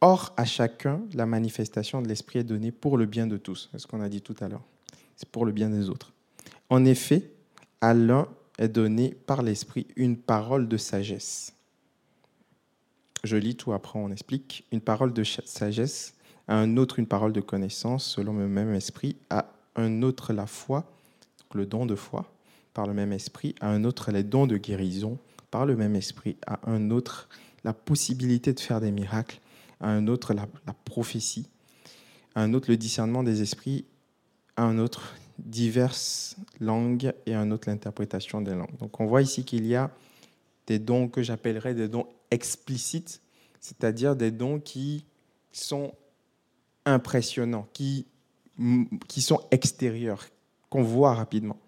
[0.00, 3.68] Or, à chacun, la manifestation de l'esprit est donnée pour le bien de tous.
[3.72, 4.64] C'est ce qu'on a dit tout à l'heure.
[5.16, 6.12] C'est pour le bien des autres.
[6.70, 7.30] En effet,
[7.80, 11.57] à l'un est donné par l'esprit une parole de sagesse
[13.24, 14.64] je lis tout après, on explique.
[14.72, 16.14] Une parole de sagesse,
[16.46, 20.46] à un autre une parole de connaissance, selon le même esprit, à un autre la
[20.46, 20.90] foi,
[21.54, 22.30] le don de foi,
[22.74, 25.18] par le même esprit, à un autre les dons de guérison,
[25.50, 27.28] par le même esprit, à un autre
[27.64, 29.40] la possibilité de faire des miracles,
[29.80, 31.48] à un autre la, la prophétie,
[32.34, 33.84] à un autre le discernement des esprits,
[34.56, 38.76] à un autre diverses langues et à un autre l'interprétation des langues.
[38.78, 39.90] Donc on voit ici qu'il y a
[40.66, 43.20] des dons que j'appellerais des dons explicites,
[43.60, 45.04] c'est-à-dire des dons qui
[45.52, 45.94] sont
[46.84, 48.06] impressionnants, qui,
[49.08, 50.26] qui sont extérieurs,
[50.70, 51.58] qu'on voit rapidement.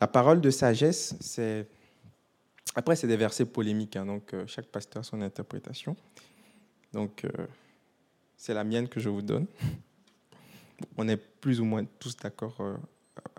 [0.00, 1.66] La parole de sagesse, c'est...
[2.74, 5.96] Après, c'est des versets polémiques, hein, donc euh, chaque pasteur a son interprétation.
[6.92, 7.46] Donc, euh,
[8.36, 9.46] c'est la mienne que je vous donne.
[10.96, 12.76] On est plus ou moins tous d'accord euh,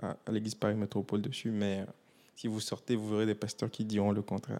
[0.01, 1.85] à, à l'Église Paris Métropole dessus, mais
[2.35, 4.59] si vous sortez, vous verrez des pasteurs qui diront le contraire.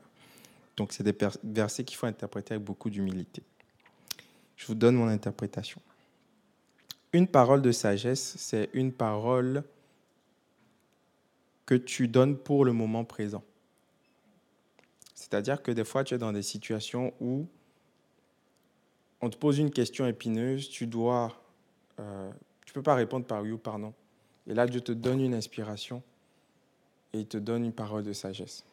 [0.79, 3.43] Donc, c'est des versets qu'il faut interpréter avec beaucoup d'humilité.
[4.55, 5.81] Je vous donne mon interprétation.
[7.11, 9.65] Une parole de sagesse, c'est une parole
[11.65, 13.43] que tu donnes pour le moment présent.
[15.15, 17.45] C'est-à-dire que des fois, tu es dans des situations où
[19.19, 21.43] on te pose une question épineuse, tu dois,
[21.99, 22.31] euh,
[22.65, 23.93] tu peux pas répondre par oui ou par non.
[24.47, 26.01] Et là, Dieu te donne une inspiration
[27.11, 28.63] et il te donne une parole de sagesse.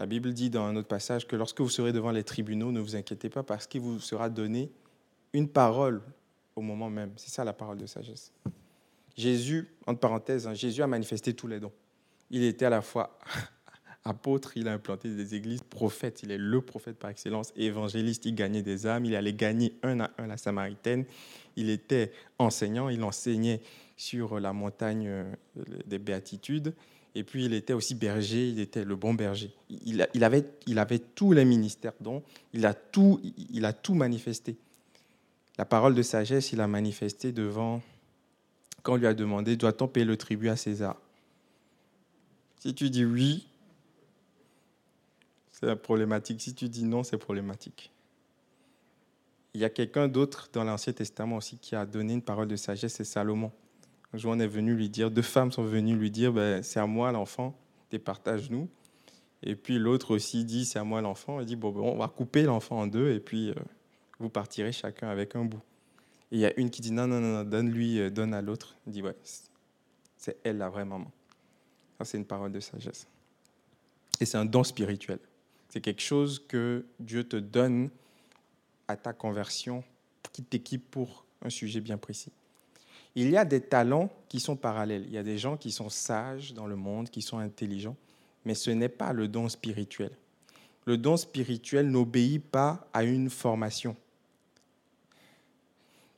[0.00, 2.80] La Bible dit dans un autre passage que lorsque vous serez devant les tribunaux, ne
[2.80, 4.70] vous inquiétez pas parce qu'il vous sera donné
[5.34, 6.00] une parole
[6.56, 7.12] au moment même.
[7.16, 8.32] C'est ça la parole de sagesse.
[9.14, 11.72] Jésus, entre parenthèses, hein, Jésus a manifesté tous les dons.
[12.30, 13.18] Il était à la fois
[14.04, 18.34] apôtre, il a implanté des églises, prophète, il est le prophète par excellence, évangéliste, il
[18.34, 21.04] gagnait des âmes, il allait gagner un à un la Samaritaine,
[21.56, 23.60] il était enseignant, il enseignait
[23.98, 25.34] sur la montagne euh,
[25.84, 26.72] des béatitudes.
[27.14, 29.52] Et puis il était aussi berger, il était le bon berger.
[29.68, 33.20] Il, avait, il avait tous les ministères dont il a tout,
[33.50, 34.56] il a tout manifesté.
[35.58, 37.82] La parole de sagesse, il a manifesté devant,
[38.82, 40.96] quand on lui a demandé, doit-on payer le tribut à César?
[42.60, 43.46] Si tu dis oui,
[45.50, 46.40] c'est problématique.
[46.40, 47.90] Si tu dis non, c'est problématique.
[49.52, 52.56] Il y a quelqu'un d'autre dans l'Ancien Testament aussi qui a donné une parole de
[52.56, 53.50] sagesse, c'est Salomon.
[54.12, 57.12] On est venu lui dire, deux femmes sont venues lui dire, ben, c'est à moi
[57.12, 57.56] l'enfant,
[57.90, 58.68] départage-nous.
[59.42, 61.40] Et puis l'autre aussi dit, c'est à moi l'enfant.
[61.40, 63.54] Il dit, bon, ben, on va couper l'enfant en deux et puis euh,
[64.18, 65.62] vous partirez chacun avec un bout.
[66.32, 68.76] Et il y a une qui dit, non, non, non, donne-lui, euh, donne à l'autre.
[68.86, 69.16] Il dit, ouais,
[70.16, 71.10] c'est elle la vraie maman.
[71.98, 73.06] Ça, c'est une parole de sagesse.
[74.20, 75.18] Et c'est un don spirituel.
[75.68, 77.90] C'est quelque chose que Dieu te donne
[78.88, 79.84] à ta conversion,
[80.32, 82.32] qui t'équipe pour un sujet bien précis.
[83.14, 85.04] Il y a des talents qui sont parallèles.
[85.06, 87.96] Il y a des gens qui sont sages dans le monde, qui sont intelligents,
[88.44, 90.12] mais ce n'est pas le don spirituel.
[90.86, 93.96] Le don spirituel n'obéit pas à une formation.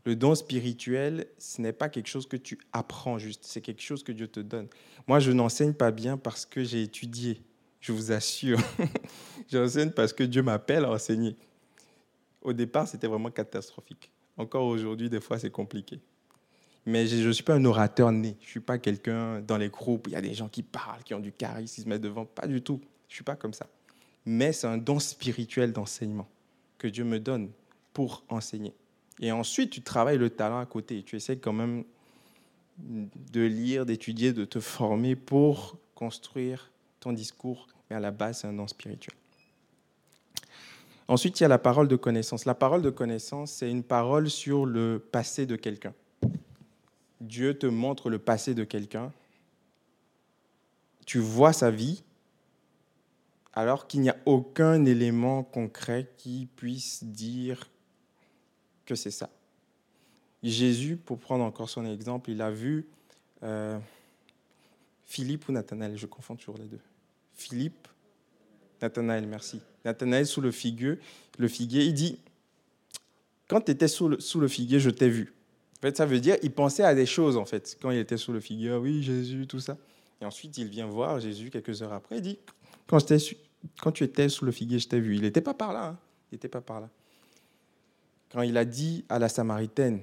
[0.05, 4.03] Le don spirituel, ce n'est pas quelque chose que tu apprends juste, c'est quelque chose
[4.03, 4.67] que Dieu te donne.
[5.07, 7.41] Moi, je n'enseigne pas bien parce que j'ai étudié
[7.83, 8.59] je vous assure.
[9.51, 11.37] J'enseigne parce que Dieu m'appelle à enseigner.
[12.41, 14.11] Au départ, c'était vraiment catastrophique.
[14.37, 16.01] Encore aujourd'hui, des fois, c'est compliqué.
[16.85, 18.37] Mais je ne suis pas un orateur né.
[18.41, 21.03] Je ne suis pas quelqu'un dans les groupes, il y a des gens qui parlent,
[21.05, 22.25] qui ont du charisme, qui se mettent devant.
[22.25, 22.81] Pas du tout.
[23.09, 23.67] Je ne suis pas comme ça.
[24.25, 26.29] Mais c'est un don spirituel d'enseignement
[26.79, 27.51] que Dieu me donne
[27.93, 28.75] pour enseigner.
[29.21, 31.03] Et ensuite, tu travailles le talent à côté.
[31.03, 31.85] Tu essaies quand même
[32.79, 38.47] de lire, d'étudier, de te former pour construire ton discours, mais à la base, c'est
[38.49, 39.15] un don spirituel.
[41.09, 42.45] Ensuite, il y a la parole de connaissance.
[42.45, 45.95] La parole de connaissance, c'est une parole sur le passé de quelqu'un.
[47.23, 49.13] Dieu te montre le passé de quelqu'un.
[51.07, 52.03] Tu vois sa vie,
[53.53, 57.71] alors qu'il n'y a aucun élément concret qui puisse dire
[58.87, 59.31] que c'est ça.
[60.43, 62.87] Jésus, pour prendre encore son exemple, il a vu
[63.45, 63.79] euh,
[65.05, 66.81] Philippe ou Nathanaël, je confonds toujours les deux.
[67.35, 67.87] Philippe,
[68.81, 69.61] Nathanaël, merci.
[69.85, 70.99] Nathanaël sous le figuier,
[71.39, 72.19] le figuier, il dit,
[73.47, 75.33] quand tu étais sous le, sous le figuier, je t'ai vu.
[75.83, 78.17] En fait, ça veut dire, il pensait à des choses, en fait, quand il était
[78.17, 79.77] sous le figuier, ah oui, Jésus, tout ça.
[80.21, 82.39] Et ensuite, il vient voir Jésus quelques heures après, il dit,
[82.87, 83.01] quand,
[83.93, 85.17] tu étais sous le figuier, je t'ai vu.
[85.17, 85.99] Il n'était pas par là, hein.
[86.31, 86.89] il n'était pas par là.
[88.31, 90.03] Quand il a dit à la Samaritaine,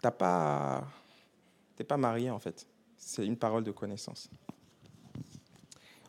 [0.00, 0.86] t'as pas,
[1.88, 2.64] pas marié, en fait.
[2.96, 4.30] C'est une parole de connaissance.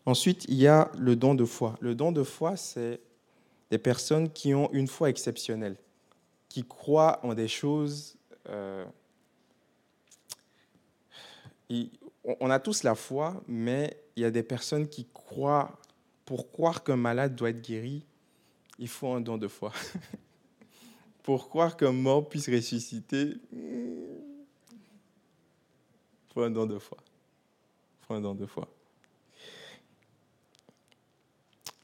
[0.05, 1.75] Ensuite, il y a le don de foi.
[1.81, 2.99] Le don de foi, c'est
[3.71, 5.77] des personnes qui ont une foi exceptionnelle,
[6.47, 8.18] qui croient en des choses.
[8.49, 8.85] Euh,
[12.23, 15.79] on a tous la foi, mais il y a des personnes qui croient,
[16.25, 18.05] pour croire qu'un malade doit être guéri,
[18.77, 19.71] il faut un don de foi.
[21.23, 24.23] pour croire qu'un mort puisse ressusciter, il
[26.33, 26.97] faut un don de foi.
[28.01, 28.67] Il faut un don de foi.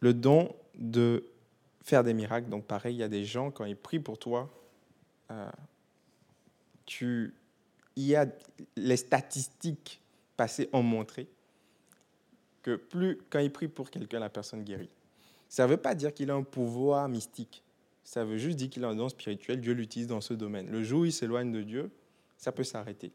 [0.06, 1.26] le don de
[1.82, 2.50] faire des miracles.
[2.50, 4.50] Donc pareil, il y a des gens, quand ils prient pour toi,
[5.32, 5.50] euh,
[7.02, 7.32] il
[7.96, 8.28] y a
[8.76, 10.02] les statistiques
[10.38, 11.28] passées ont montré
[12.62, 14.90] que plus quand il prie pour quelqu'un, la personne guérit.
[15.50, 17.64] Ça ne veut pas dire qu'il a un pouvoir mystique.
[18.04, 19.62] Ça veut juste dire qu'il a un don spirituel.
[19.62, 20.70] Dieu l'utilise dans ce domaine.
[20.70, 21.92] Le jour où il s'éloigne de Dieu,
[22.38, 23.12] ça peut s'arrêter.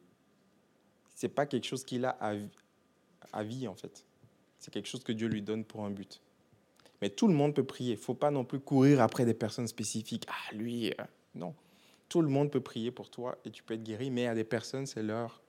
[1.14, 2.16] Ce n'est pas quelque chose qu'il a
[3.32, 4.04] à vie, en fait.
[4.58, 6.20] C'est quelque chose que Dieu lui donne pour un but.
[7.00, 7.94] Mais tout le monde peut prier.
[7.94, 10.26] Il ne faut pas non plus courir après des personnes spécifiques.
[10.28, 11.04] Ah, lui, euh,
[11.34, 11.54] non.
[12.10, 14.44] Tout le monde peut prier pour toi et tu peux être guéri, mais à des
[14.44, 15.40] personnes, c'est leur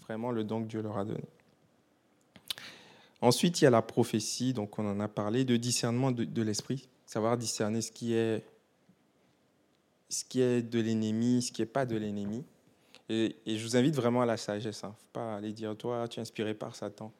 [0.00, 1.24] vraiment le don que Dieu leur a donné.
[3.20, 6.88] Ensuite, il y a la prophétie, donc on en a parlé, de discernement de, l'esprit,
[7.04, 8.44] savoir discerner ce qui est,
[10.08, 12.44] ce qui est de l'ennemi, ce qui n'est pas de l'ennemi.
[13.08, 14.82] Et, je vous invite vraiment à la sagesse.
[14.82, 14.94] Il hein.
[14.96, 17.12] faut pas aller dire, toi, tu es inspiré par Satan.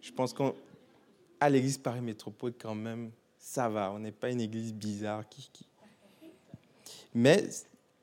[0.00, 4.72] Je pense qu'à l'église Paris Métropole, quand même, ça va, on n'est pas une église
[4.72, 5.24] bizarre.
[7.14, 7.48] Mais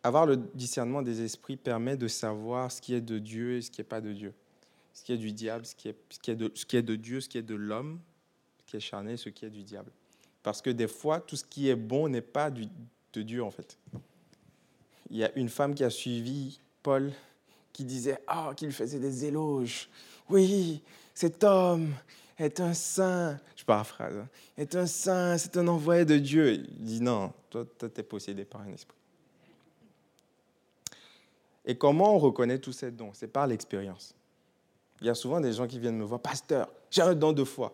[0.07, 3.69] avoir le discernement des esprits permet de savoir ce qui est de Dieu et ce
[3.69, 4.33] qui n'est pas de Dieu.
[4.93, 6.81] Ce qui est du diable, ce qui est, ce qui est, de, ce qui est
[6.81, 7.99] de Dieu, ce qui est de l'homme,
[8.59, 9.91] ce qui est charné, ce qui est du diable.
[10.41, 12.67] Parce que des fois, tout ce qui est bon n'est pas du,
[13.13, 13.77] de Dieu, en fait.
[15.09, 17.11] Il y a une femme qui a suivi Paul
[17.73, 19.89] qui disait ah, qu'il faisait des éloges.
[20.29, 20.81] Oui,
[21.13, 21.93] cet homme,
[22.37, 26.53] est un saint, je paraphrase, hein, est un saint, c'est un envoyé de Dieu.
[26.53, 28.97] Il dit non, toi, tu es possédé par un esprit.
[31.67, 33.11] Et comment on reconnaît tous ces dons?
[33.13, 34.15] C'est par l'expérience.
[35.01, 37.43] Il y a souvent des gens qui viennent me voir, pasteur, j'ai un don de
[37.43, 37.73] foi.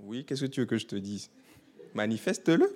[0.00, 1.30] Oui, qu'est-ce que tu veux que je te dise?
[1.94, 2.74] Manifeste-le.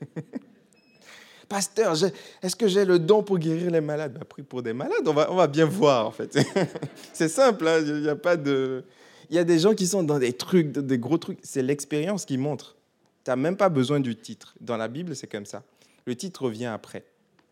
[1.48, 1.94] Pasteur,
[2.42, 4.18] est-ce que j'ai le don pour guérir les malades?
[4.18, 6.36] Bah, Prie pour des malades, on va, on va bien voir en fait.
[7.12, 8.82] c'est simple, hein, il n'y a pas de...
[9.30, 11.38] Il y a des gens qui sont dans des trucs, des gros trucs.
[11.44, 12.76] C'est l'expérience qui montre.
[13.24, 14.56] Tu n'as même pas besoin du titre.
[14.60, 15.62] Dans la Bible, c'est comme ça.
[16.04, 17.04] Le titre revient après.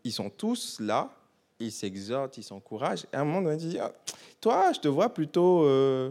[0.02, 1.16] Ils sont tous là,
[1.60, 3.06] ils s'exhortent, ils s'encouragent.
[3.12, 3.92] Et à un moment tu dis, ah,
[4.40, 5.64] toi, je te vois plutôt...
[5.64, 6.10] Euh,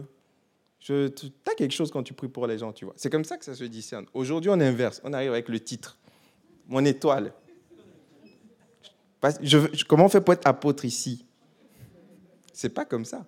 [0.78, 0.92] tu
[1.46, 2.94] as quelque chose quand tu pries pour les gens, tu vois.
[2.96, 4.04] C'est comme ça que ça se discerne.
[4.12, 5.00] Aujourd'hui, on inverse.
[5.02, 5.98] On arrive avec le titre.
[6.66, 7.32] Mon étoile.
[9.88, 11.24] comment on fait pour être apôtre ici?
[12.52, 13.24] C'est pas comme ça.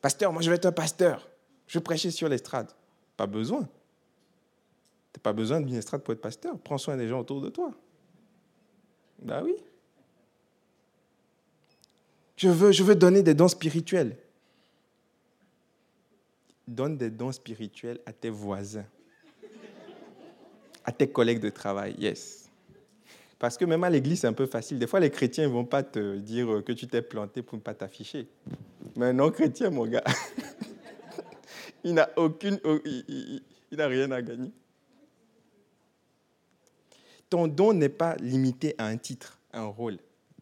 [0.00, 1.28] Pasteur, moi je vais être un pasteur.
[1.66, 2.68] Je vais prêcher sur l'estrade.
[3.16, 3.62] Pas besoin.
[3.62, 6.58] Tu n'as pas besoin d'une estrade pour être pasteur.
[6.58, 7.70] Prends soin des gens autour de toi.
[9.20, 9.54] Ben oui.
[12.42, 14.16] Je veux, je veux donner des dons spirituels.
[16.66, 18.84] Donne des dons spirituels à tes voisins,
[20.84, 22.50] à tes collègues de travail, yes.
[23.38, 24.80] Parce que même à l'église, c'est un peu facile.
[24.80, 27.62] Des fois, les chrétiens ne vont pas te dire que tu t'es planté pour ne
[27.62, 28.26] pas t'afficher.
[28.96, 30.02] Mais un non-chrétien, mon gars,
[31.84, 34.50] il n'a aucune, il n'a rien à gagner.
[37.30, 39.98] Ton don n'est pas limité à un titre, un rôle.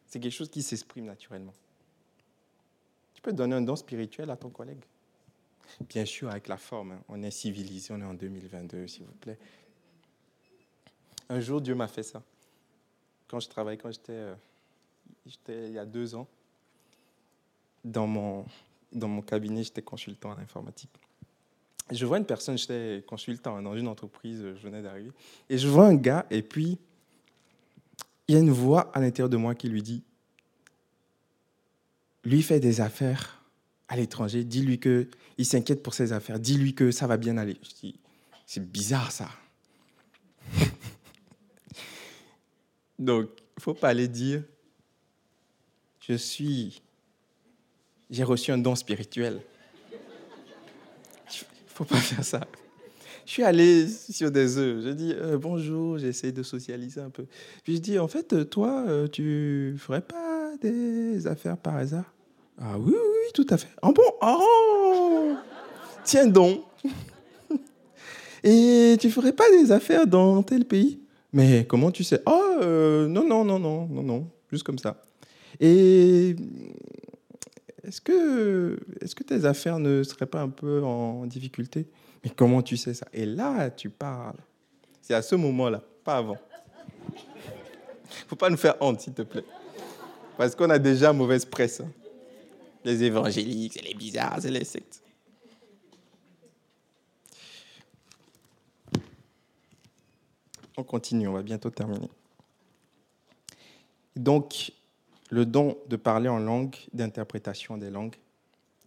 [0.06, 1.52] C'est quelque chose qui s'exprime naturellement.
[3.20, 4.82] Tu peux donner un don spirituel à ton collègue?
[5.86, 6.92] Bien sûr, avec la forme.
[6.92, 7.02] Hein.
[7.06, 9.36] On est civilisé, on est en 2022, s'il vous plaît.
[11.28, 12.22] Un jour, Dieu m'a fait ça.
[13.28, 14.34] Quand je travaillais, quand j'étais, euh,
[15.48, 16.26] il y a deux ans,
[17.84, 18.46] dans mon,
[18.90, 20.90] dans mon cabinet, j'étais consultant en informatique.
[21.90, 25.12] Je vois une personne, j'étais consultant dans une entreprise, je venais d'arriver,
[25.50, 26.78] et je vois un gars, et puis
[28.28, 30.02] il y a une voix à l'intérieur de moi qui lui dit,
[32.24, 33.42] lui fait des affaires
[33.88, 37.56] à l'étranger, dis-lui que il s'inquiète pour ses affaires, dis-lui que ça va bien aller.
[37.62, 37.96] Je dis,
[38.46, 39.28] c'est bizarre ça.
[42.98, 43.28] Donc,
[43.58, 44.42] faut pas aller dire,
[46.00, 46.82] je suis,
[48.10, 49.40] j'ai reçu un don spirituel.
[51.68, 52.46] Faut pas faire ça.
[53.24, 54.84] Je suis allé sur des œufs.
[54.84, 57.26] Je dis euh, bonjour, j'essaie de socialiser un peu.
[57.62, 60.29] Puis je dis en fait, toi, euh, tu ferais pas
[60.60, 62.12] des affaires par hasard
[62.58, 63.68] Ah oui, oui, tout à fait.
[63.82, 64.02] Ah bon?
[64.22, 65.34] Oh
[66.04, 66.62] Tiens donc
[68.44, 71.00] Et tu ferais pas des affaires dans tel pays?
[71.32, 72.22] Mais comment tu sais?
[72.26, 72.56] Oh,
[73.08, 75.00] non, non, non, non, non, non, juste comme ça.
[75.60, 76.34] Et
[77.84, 81.86] est-ce que, est que tes affaires ne seraient pas un peu en difficulté?
[82.24, 83.06] Mais comment tu sais ça?
[83.12, 84.38] Et là, tu parles.
[85.00, 86.38] C'est à ce moment-là, pas avant.
[88.26, 89.44] faut pas nous faire honte, s'il te plaît.
[90.40, 91.82] Parce qu'on a déjà mauvaise presse.
[91.82, 91.92] Hein
[92.82, 95.02] les évangéliques, c'est les bizarres, c'est les sectes.
[100.78, 102.08] On continue, on va bientôt terminer.
[104.16, 104.72] Donc,
[105.28, 108.16] le don de parler en langue, d'interprétation des langues,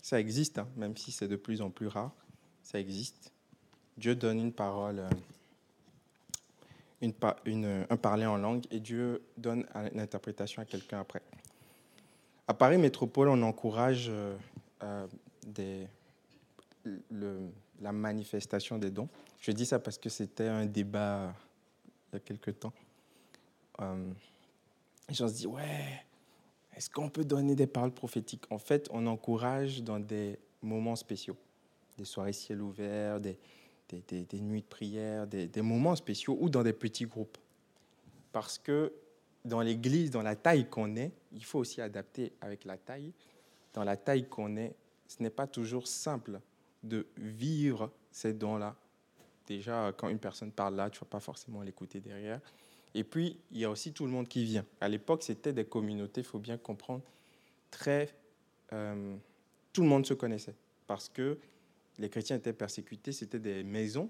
[0.02, 2.16] ça existe, hein, même si c'est de plus en plus rare,
[2.64, 3.32] ça existe.
[3.96, 5.08] Dieu donne une parole,
[7.04, 11.22] euh, un parler en langue, et Dieu donne une interprétation à quelqu'un après.
[12.48, 14.36] À Paris Métropole, on encourage euh,
[14.84, 15.08] euh,
[17.82, 19.08] la manifestation des dons.
[19.40, 21.34] Je dis ça parce que c'était un débat
[22.12, 22.74] il y a quelque temps.
[23.80, 24.12] Euh,
[25.08, 26.06] les gens se ouais,
[26.76, 28.46] est-ce qu'on peut donner des paroles prophétiques?
[28.50, 31.38] En fait, on encourage dans des moments spéciaux,
[31.98, 33.38] des soirées ciel ouvert, des,
[33.90, 37.38] des nuits de prière, des, moments spéciaux ou dans des petits groupes.
[38.32, 38.92] Parce que
[39.46, 43.14] dans l'église, dans la taille qu'on est, il faut aussi adapter avec la taille.
[43.74, 44.76] Dans la taille qu'on est,
[45.08, 46.40] ce n'est pas toujours simple
[46.84, 48.76] de vivre ces dons-là.
[49.48, 52.40] Déjà, quand une personne parle là, tu ne vas pas forcément l'écouter derrière.
[52.94, 54.66] Et puis, il y a aussi tout le monde qui vient.
[54.80, 57.04] À l'époque, c'était des communautés, il faut bien comprendre,
[57.72, 58.16] très...
[58.72, 59.16] Euh,
[59.74, 60.56] tout le monde se connaissait
[60.88, 61.38] parce que
[61.98, 64.10] les chrétiens étaient persécutés, c'était des maisons.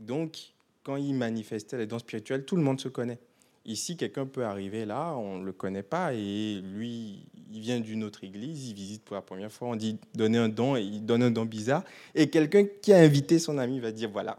[0.00, 3.18] Donc, quand ils manifestaient les dons spirituels, tout le monde se connaît.
[3.64, 8.02] Ici, quelqu'un peut arriver là, on ne le connaît pas, et lui, il vient d'une
[8.02, 11.04] autre église, il visite pour la première fois, on dit donner un don, et il
[11.04, 14.38] donne un don bizarre, et quelqu'un qui a invité son ami va dire, voilà,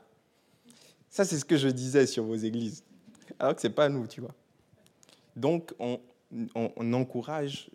[1.10, 2.84] ça c'est ce que je disais sur vos églises,
[3.38, 4.34] alors que ce n'est pas nous, tu vois.
[5.36, 6.00] Donc, on,
[6.94, 7.70] encourage,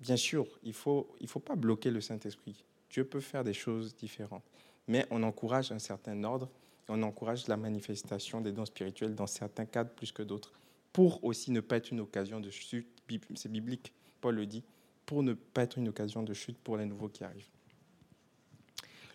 [0.00, 2.64] bien sûr, il ne faut, il faut pas bloquer le Saint-Esprit.
[2.90, 4.44] Dieu peut faire des choses différentes,
[4.88, 6.48] mais on encourage un certain ordre
[6.88, 10.52] on encourage la manifestation des dons spirituels dans certains cadres plus que d'autres,
[10.92, 12.86] pour aussi ne pas être une occasion de chute,
[13.34, 14.62] c'est biblique, Paul le dit,
[15.06, 17.48] pour ne pas être une occasion de chute pour les nouveaux qui arrivent.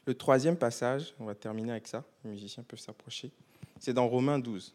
[0.05, 3.31] Le troisième passage, on va terminer avec ça, les musiciens peuvent s'approcher,
[3.79, 4.73] c'est dans Romains 12.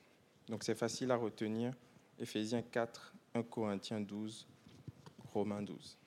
[0.49, 1.72] Donc c'est facile à retenir.
[2.18, 4.47] Éphésiens 4, 1 Corinthiens 12,
[5.32, 5.99] Romains 12.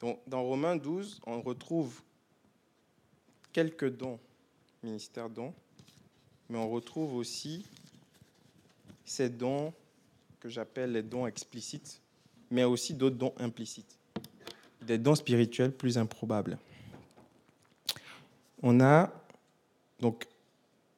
[0.00, 2.02] Donc, dans Romains 12, on retrouve
[3.52, 4.20] quelques dons,
[4.86, 5.52] ministère dons,
[6.48, 7.66] mais on retrouve aussi
[9.04, 9.72] ces dons
[10.40, 12.00] que j'appelle les dons explicites,
[12.50, 13.98] mais aussi d'autres dons implicites,
[14.82, 16.58] des dons spirituels plus improbables.
[18.62, 19.12] On a
[20.00, 20.26] donc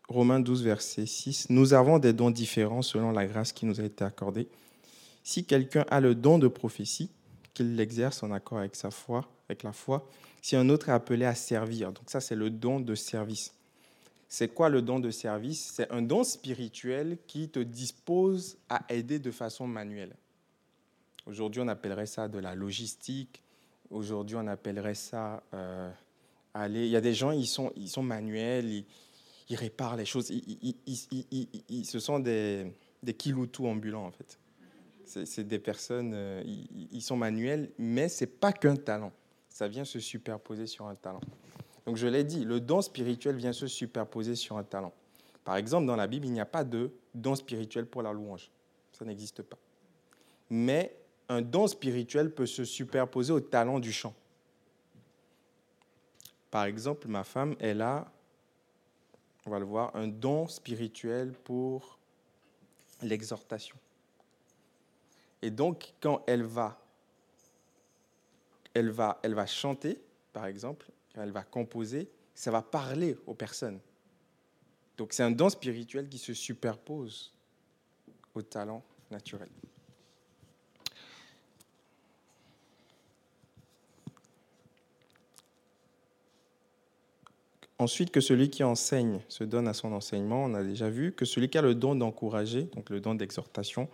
[0.09, 3.84] Romains 12, verset 6, Nous avons des dons différents selon la grâce qui nous a
[3.84, 4.49] été accordée.
[5.22, 7.11] Si quelqu'un a le don de prophétie,
[7.55, 10.09] qu'il l'exerce en accord avec sa foi, avec la foi.
[10.43, 13.53] Si un autre est appelé à servir, donc ça c'est le don de service.
[14.28, 15.72] C'est quoi le don de service?
[15.74, 20.14] C'est un don spirituel qui te dispose à aider de façon manuelle.
[21.26, 23.42] Aujourd'hui, on appellerait ça de la logistique.
[23.90, 25.90] Aujourd'hui, on appellerait ça euh.
[26.66, 27.72] Il y a des gens, ils sont,
[28.02, 28.84] manuels,
[29.48, 30.26] ils réparent les choses.
[30.26, 32.72] Ce sont des,
[33.02, 34.38] des kiloutou ambulants, en fait.
[35.04, 36.42] C'est des personnes, euh,
[36.90, 39.12] ils, sont manuels, mais ce n'est pas qu'un talent.
[39.48, 41.20] Ça vient se superposer sur un talent.
[41.89, 44.93] Donc je l'ai dit, le don spirituel vient se superposer sur un talent.
[45.43, 48.51] Par exemple, dans la Bible, il n'y a pas de don spirituel pour la louange.
[48.93, 49.57] Ça n'existe pas.
[50.51, 50.95] Mais
[51.30, 54.12] un don spirituel peut se superposer au talent du chant.
[56.51, 58.12] Par exemple, ma femme, elle a
[59.47, 61.99] on va le voir, un don spirituel pour
[63.01, 63.76] l'exhortation.
[65.41, 66.78] Et donc, quand elle va,
[68.74, 69.99] elle va, elle va chanter,
[70.34, 70.91] par exemple,
[71.22, 73.80] elle va composer, ça va parler aux personnes.
[74.96, 77.32] Donc, c'est un don spirituel qui se superpose
[78.34, 79.48] au talent naturel.
[87.80, 91.24] Ensuite, que celui qui enseigne se donne à son enseignement, on a déjà vu, que
[91.24, 93.88] celui qui a le don d'encourager, donc le don d'exhortation,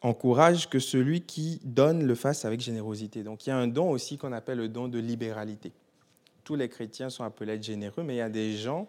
[0.00, 3.22] encourage que celui qui donne le fasse avec générosité.
[3.22, 5.72] Donc il y a un don aussi qu'on appelle le don de libéralité.
[6.44, 8.88] Tous les chrétiens sont appelés à être généreux, mais il y a des gens...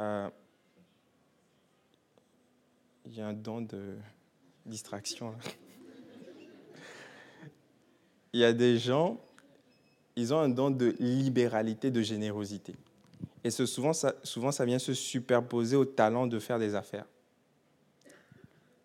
[0.00, 0.28] Euh,
[3.06, 3.96] il y a un don de
[4.66, 5.34] distraction.
[8.32, 9.18] il y a des gens
[10.18, 12.74] ils ont un don de libéralité, de générosité.
[13.44, 13.92] Et ce, souvent,
[14.24, 17.06] souvent, ça vient se superposer au talent de faire des affaires.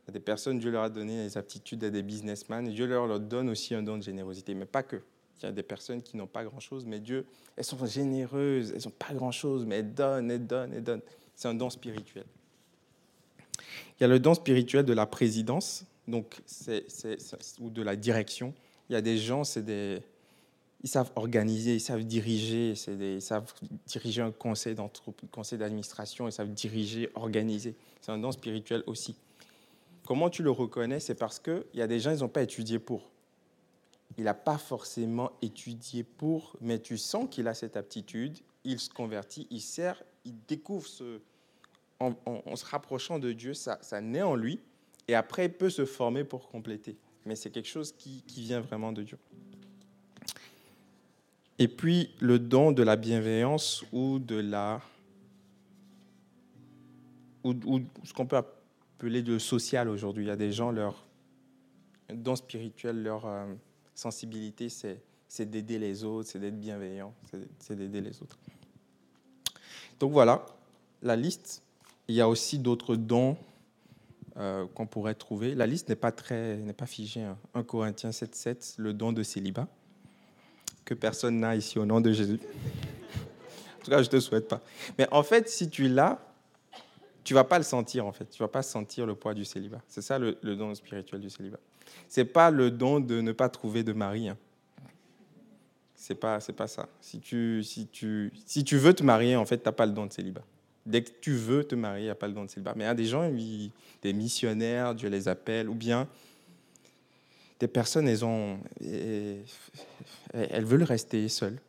[0.03, 2.85] Il y a des personnes, Dieu leur a donné les aptitudes à des businessmen, Dieu
[2.87, 4.97] leur, donne aussi un don de générosité, mais pas que.
[5.41, 7.25] Il y a des personnes qui n'ont pas grand-chose, mais Dieu,
[7.57, 11.01] elles sont généreuses, elles n'ont pas grand-chose, mais elles donnent, elles donnent, elles donnent.
[11.35, 12.25] C'est un don spirituel.
[13.99, 16.41] Il y a le don spirituel de la présidence, donc
[17.59, 18.53] ou de la direction.
[18.89, 20.01] Il y a des gens, c'est des,
[20.83, 23.53] ils savent organiser, ils savent diriger, ils savent
[23.87, 24.75] diriger un conseil,
[25.31, 27.75] conseil d'administration, ils savent diriger, organiser.
[28.01, 29.15] C'est un don spirituel aussi.
[30.05, 32.79] Comment tu le reconnais C'est parce qu'il y a des gens, ils n'ont pas étudié
[32.79, 33.09] pour.
[34.17, 38.89] Il n'a pas forcément étudié pour, mais tu sens qu'il a cette aptitude, il se
[38.89, 41.19] convertit, il sert, il découvre ce...
[41.99, 42.13] En,
[42.55, 44.59] se rapprochant de Dieu, ça, ça naît en lui,
[45.07, 46.97] et après, il peut se former pour compléter.
[47.25, 49.17] Mais c'est quelque chose qui, qui vient vraiment de Dieu.
[51.59, 54.81] Et puis le don de la bienveillance ou de la
[57.43, 57.53] ou,
[58.03, 58.41] ce qu'on peut
[59.03, 60.23] appeler de social aujourd'hui.
[60.23, 61.05] Il y a des gens leur
[62.13, 63.53] don spirituel, leur euh,
[63.93, 67.13] sensibilité, c'est d'aider les autres, c'est d'être bienveillant,
[67.59, 68.37] c'est d'aider les autres.
[69.99, 70.45] Donc voilà,
[71.01, 71.63] la liste.
[72.07, 73.35] Il y a aussi d'autres dons
[74.37, 75.53] euh, qu'on pourrait trouver.
[75.53, 77.23] La liste n'est pas très, n'est pas figée.
[77.23, 77.63] 1 hein.
[77.63, 79.67] Corinthiens 7.7, le don de célibat
[80.85, 82.39] que personne n'a ici au nom de Jésus.
[83.75, 84.61] En tout cas, je ne te souhaite pas.
[84.97, 86.21] Mais en fait, si tu l'as,
[87.23, 88.29] tu vas pas le sentir en fait.
[88.29, 89.81] Tu vas pas sentir le poids du célibat.
[89.87, 91.59] C'est ça le, don spirituel du célibat.
[92.07, 94.29] C'est pas le don de ne pas trouver de mari.
[94.29, 94.37] Hein.
[95.95, 96.89] C'est pas, c'est pas ça.
[96.99, 99.93] Si tu, si tu, si tu veux te marier, en fait, tu n'as pas le
[99.93, 100.43] don de célibat.
[100.85, 102.73] Dès que tu veux te marier, a pas le don de célibat.
[102.75, 103.31] Mais il y a des gens,
[104.01, 106.09] des missionnaires, Dieu les appelle, ou bien
[107.59, 111.59] des personnes, elles, ont, elles veulent rester seules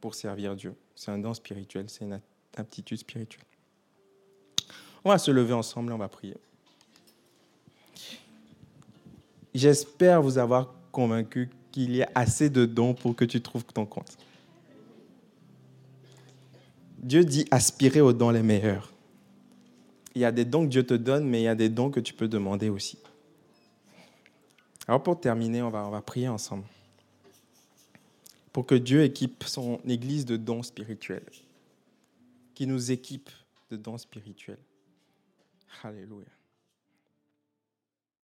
[0.00, 0.74] pour servir Dieu.
[0.94, 2.18] C'est un don spirituel, c'est une
[2.56, 3.44] aptitude spirituelle.
[5.04, 6.36] On va se lever ensemble et on va prier.
[9.54, 13.86] J'espère vous avoir convaincu qu'il y a assez de dons pour que tu trouves ton
[13.86, 14.16] compte.
[16.98, 18.92] Dieu dit aspirer aux dons les meilleurs.
[20.14, 21.90] Il y a des dons que Dieu te donne, mais il y a des dons
[21.90, 22.98] que tu peux demander aussi.
[24.86, 26.64] Alors pour terminer, on va, on va prier ensemble.
[28.52, 31.24] Pour que Dieu équipe son Église de dons spirituels.
[32.54, 33.30] Qui nous équipe
[33.70, 34.58] de dons spirituels.
[35.72, 36.41] 哈利路亚。